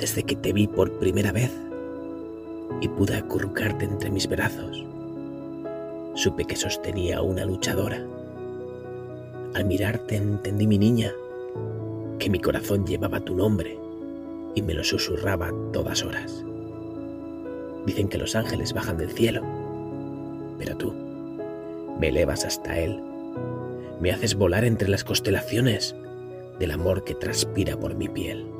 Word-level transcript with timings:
desde 0.00 0.22
que 0.22 0.34
te 0.34 0.54
vi 0.54 0.66
por 0.66 0.98
primera 0.98 1.30
vez 1.30 1.52
y 2.80 2.88
pude 2.88 3.16
acurrucarte 3.16 3.84
entre 3.84 4.10
mis 4.10 4.26
brazos. 4.26 4.82
Supe 6.14 6.46
que 6.46 6.56
sostenía 6.56 7.18
a 7.18 7.22
una 7.22 7.44
luchadora. 7.44 8.02
Al 9.54 9.66
mirarte 9.66 10.16
entendí, 10.16 10.66
mi 10.66 10.78
niña, 10.78 11.12
que 12.18 12.30
mi 12.30 12.38
corazón 12.38 12.86
llevaba 12.86 13.20
tu 13.20 13.36
nombre 13.36 13.78
y 14.54 14.62
me 14.62 14.72
lo 14.72 14.82
susurraba 14.82 15.52
todas 15.72 16.02
horas. 16.02 16.44
Dicen 17.84 18.08
que 18.08 18.18
los 18.18 18.34
ángeles 18.34 18.72
bajan 18.72 18.96
del 18.96 19.10
cielo, 19.10 19.42
pero 20.58 20.76
tú 20.76 20.94
me 21.98 22.08
elevas 22.08 22.46
hasta 22.46 22.78
él. 22.78 23.02
Me 24.00 24.12
haces 24.12 24.34
volar 24.34 24.64
entre 24.64 24.88
las 24.88 25.04
constelaciones 25.04 25.94
del 26.58 26.70
amor 26.70 27.04
que 27.04 27.14
transpira 27.14 27.78
por 27.78 27.94
mi 27.94 28.08
piel. 28.08 28.59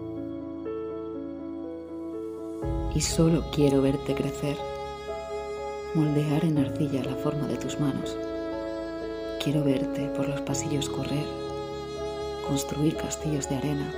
Y 2.92 3.00
solo 3.00 3.44
quiero 3.52 3.82
verte 3.82 4.16
crecer, 4.16 4.56
moldear 5.94 6.44
en 6.44 6.58
arcilla 6.58 7.04
la 7.04 7.14
forma 7.14 7.46
de 7.46 7.56
tus 7.56 7.78
manos. 7.78 8.16
Quiero 9.42 9.62
verte 9.62 10.06
por 10.16 10.28
los 10.28 10.40
pasillos 10.40 10.88
correr, 10.88 11.24
construir 12.48 12.96
castillos 12.96 13.48
de 13.48 13.56
arena 13.56 13.94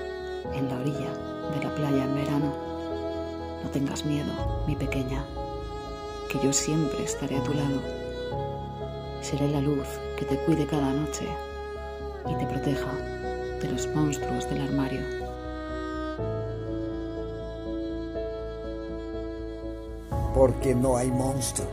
en 0.54 0.68
la 0.68 0.78
orilla 0.78 1.10
de 1.54 1.64
la 1.64 1.74
playa 1.74 2.04
en 2.04 2.14
verano. 2.14 2.54
No 3.64 3.70
tengas 3.70 4.04
miedo, 4.04 4.62
mi 4.66 4.76
pequeña, 4.76 5.24
que 6.30 6.38
yo 6.44 6.52
siempre 6.52 7.02
estaré 7.02 7.38
a 7.38 7.42
tu 7.42 7.54
lado. 7.54 7.80
Seré 9.22 9.48
la 9.48 9.62
luz 9.62 9.86
que 10.18 10.26
te 10.26 10.36
cuide 10.44 10.66
cada 10.66 10.92
noche 10.92 11.26
y 12.28 12.34
te 12.36 12.46
proteja 12.46 12.92
de 13.58 13.68
los 13.70 13.86
monstruos 13.94 14.48
del 14.50 14.60
armario. 14.60 15.00
Porque 20.34 20.74
no 20.74 20.96
hay 20.96 21.10
monstruo, 21.10 21.66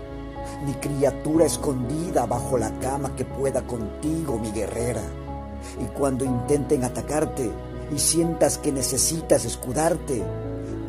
ni 0.65 0.73
criatura 0.73 1.45
escondida 1.45 2.25
bajo 2.25 2.57
la 2.57 2.71
cama 2.79 3.15
que 3.15 3.25
pueda 3.25 3.61
contigo, 3.61 4.37
mi 4.39 4.51
guerrera. 4.51 5.03
Y 5.81 5.85
cuando 5.97 6.25
intenten 6.25 6.83
atacarte 6.83 7.49
y 7.93 7.99
sientas 7.99 8.57
que 8.57 8.71
necesitas 8.71 9.45
escudarte, 9.45 10.23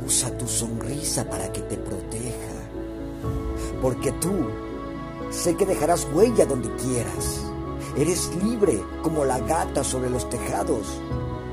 usa 0.06 0.36
tu 0.36 0.46
sonrisa 0.46 1.24
para 1.28 1.52
que 1.52 1.60
te 1.62 1.76
proteja. 1.76 2.54
Porque 3.80 4.12
tú 4.12 4.32
sé 5.30 5.56
que 5.56 5.66
dejarás 5.66 6.06
huella 6.12 6.44
donde 6.44 6.68
quieras 6.76 7.50
Eres 7.96 8.30
libre 8.42 8.80
como 9.02 9.24
la 9.24 9.40
gata 9.40 9.82
sobre 9.82 10.10
los 10.10 10.28
tejados, 10.30 10.86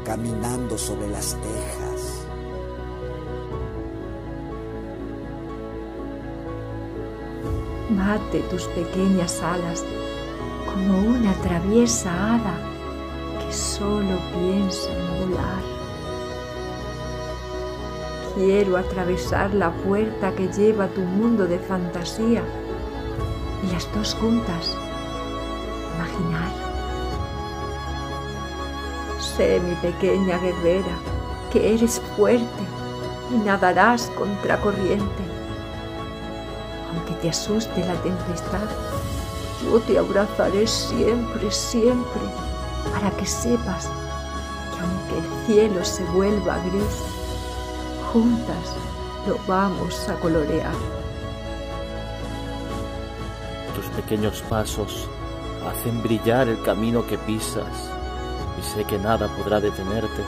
caminando 0.05 0.77
sobre 0.77 1.09
las 1.09 1.31
tejas. 1.31 1.86
Mate 7.89 8.41
tus 8.49 8.65
pequeñas 8.67 9.41
alas 9.41 9.85
como 10.65 10.97
una 10.99 11.33
traviesa 11.35 12.11
hada 12.11 12.53
que 13.39 13.53
solo 13.53 14.17
piensa 14.33 14.89
en 14.91 15.29
volar. 15.29 15.63
Quiero 18.35 18.75
atravesar 18.75 19.53
la 19.53 19.71
puerta 19.71 20.33
que 20.35 20.47
lleva 20.49 20.87
tu 20.87 21.01
mundo 21.01 21.47
de 21.47 21.59
fantasía 21.59 22.43
y 23.63 23.71
las 23.71 23.91
dos 23.93 24.15
juntas 24.15 24.75
imaginar. 25.95 26.51
Sé, 29.19 29.61
mi 29.61 29.75
pequeña 29.75 30.37
guerrera, 30.39 30.97
que 31.51 31.73
eres 31.73 32.01
fuerte 32.15 32.63
y 33.33 33.37
nadarás 33.37 34.11
contra 34.17 34.59
corriente. 34.59 35.36
Aunque 36.97 37.13
te 37.21 37.29
asuste 37.29 37.85
la 37.85 37.93
tempestad, 38.01 38.67
yo 39.63 39.79
te 39.81 39.99
abrazaré 39.99 40.65
siempre, 40.65 41.51
siempre, 41.51 42.21
para 42.91 43.11
que 43.11 43.25
sepas 43.25 43.85
que 43.85 44.79
aunque 44.81 45.17
el 45.19 45.45
cielo 45.45 45.85
se 45.85 46.03
vuelva 46.05 46.57
gris, 46.57 47.03
juntas 48.11 48.73
lo 49.27 49.37
vamos 49.45 50.09
a 50.09 50.15
colorear. 50.15 50.73
Tus 53.75 53.85
pequeños 54.01 54.41
pasos 54.49 55.07
hacen 55.69 56.01
brillar 56.01 56.47
el 56.47 56.59
camino 56.63 57.05
que 57.05 57.19
pisas 57.19 57.91
y 58.59 58.63
sé 58.63 58.85
que 58.85 58.97
nada 58.97 59.27
podrá 59.37 59.59
detenerte. 59.59 60.23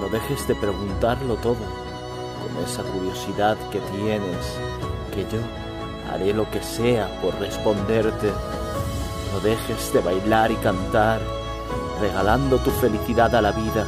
No 0.00 0.08
dejes 0.08 0.48
de 0.48 0.54
preguntarlo 0.54 1.34
todo 1.36 1.56
con 1.56 2.64
esa 2.64 2.82
curiosidad 2.84 3.58
que 3.70 3.80
tienes, 3.80 4.56
que 5.12 5.22
yo 5.22 5.38
haré 6.10 6.32
lo 6.32 6.50
que 6.50 6.62
sea 6.62 7.08
por 7.20 7.38
responderte. 7.38 8.32
No 9.32 9.40
dejes 9.40 9.92
de 9.92 10.00
bailar 10.00 10.50
y 10.50 10.56
cantar, 10.56 11.20
regalando 12.00 12.58
tu 12.58 12.70
felicidad 12.70 13.34
a 13.34 13.40
la 13.40 13.52
vida, 13.52 13.86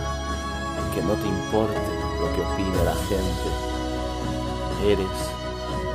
que 0.94 1.02
no 1.02 1.14
te 1.14 1.26
importe 1.26 1.74
lo 2.20 2.32
que 2.34 2.40
opine 2.40 2.84
la 2.84 2.94
gente. 2.94 3.48
Eres 4.84 5.06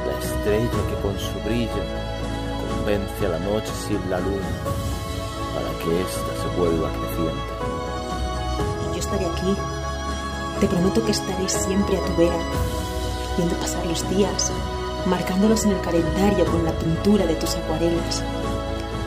la 0.05 0.19
estrella 0.19 0.69
que 0.69 1.01
con 1.01 1.17
su 1.19 1.39
brillo 1.45 1.83
vence 2.85 3.25
a 3.25 3.29
la 3.29 3.39
noche 3.39 3.71
sin 3.87 4.09
la 4.09 4.19
luna 4.19 4.49
para 5.53 5.69
que 5.79 6.01
ésta 6.01 6.31
se 6.41 6.59
vuelva 6.59 6.89
creciente. 6.89 7.53
Y 8.83 8.93
yo 8.93 8.99
estaré 8.99 9.25
aquí. 9.25 9.55
Te 10.59 10.67
prometo 10.67 11.05
que 11.05 11.11
estaré 11.11 11.47
siempre 11.47 11.97
a 11.97 12.03
tu 12.03 12.15
vera, 12.17 12.37
viendo 13.37 13.55
pasar 13.55 13.85
los 13.85 14.07
días, 14.09 14.51
marcándolos 15.05 15.65
en 15.65 15.71
el 15.71 15.81
calendario 15.81 16.45
con 16.45 16.63
la 16.63 16.71
pintura 16.77 17.25
de 17.25 17.35
tus 17.35 17.55
acuarelas. 17.55 18.23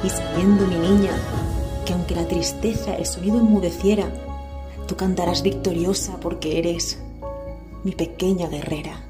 Y 0.04 0.08
sabiendo, 0.10 0.66
mi 0.66 0.76
niña, 0.76 1.12
que 1.84 1.92
aunque 1.92 2.14
la 2.14 2.26
tristeza, 2.26 2.94
el 2.96 3.06
sonido 3.06 3.38
enmudeciera, 3.38 4.10
tú 4.86 4.96
cantarás 4.96 5.42
victoriosa 5.42 6.18
porque 6.20 6.58
eres 6.58 6.98
mi 7.84 7.92
pequeña 7.92 8.48
guerrera. 8.48 9.00